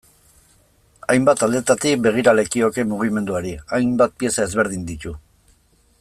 [1.15, 5.13] Hainbat aldetatik begira lekioke mugimenduari, hainbat pieza ezberdin ditu.